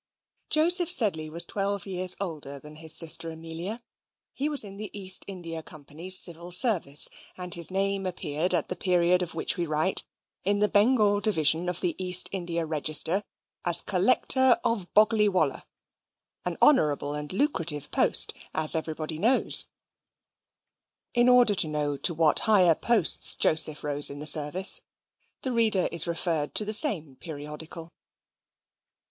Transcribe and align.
Joseph 0.49 0.89
Sedley 0.89 1.29
was 1.29 1.45
twelve 1.45 1.85
years 1.85 2.15
older 2.19 2.57
than 2.57 2.77
his 2.77 2.91
sister 2.91 3.29
Amelia. 3.29 3.83
He 4.33 4.49
was 4.49 4.63
in 4.63 4.77
the 4.77 4.89
East 4.99 5.23
India 5.27 5.61
Company's 5.61 6.17
Civil 6.17 6.51
Service, 6.51 7.07
and 7.37 7.53
his 7.53 7.69
name 7.69 8.07
appeared, 8.07 8.55
at 8.55 8.69
the 8.69 8.75
period 8.75 9.21
of 9.21 9.35
which 9.35 9.57
we 9.57 9.67
write, 9.67 10.03
in 10.43 10.57
the 10.57 10.67
Bengal 10.67 11.19
division 11.19 11.69
of 11.69 11.81
the 11.81 11.93
East 12.03 12.29
India 12.31 12.65
Register, 12.65 13.21
as 13.63 13.81
collector 13.83 14.57
of 14.63 14.91
Boggley 14.95 15.29
Wollah, 15.29 15.67
an 16.45 16.57
honourable 16.63 17.13
and 17.13 17.31
lucrative 17.31 17.91
post, 17.91 18.33
as 18.55 18.73
everybody 18.73 19.19
knows: 19.19 19.67
in 21.13 21.29
order 21.29 21.53
to 21.53 21.67
know 21.67 21.95
to 21.97 22.15
what 22.15 22.39
higher 22.49 22.73
posts 22.73 23.35
Joseph 23.35 23.83
rose 23.83 24.09
in 24.09 24.17
the 24.17 24.25
service, 24.25 24.81
the 25.43 25.51
reader 25.51 25.87
is 25.91 26.07
referred 26.07 26.55
to 26.55 26.65
the 26.65 26.73
same 26.73 27.17
periodical. 27.17 27.93